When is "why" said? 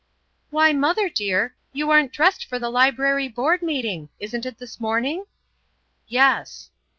0.49-0.73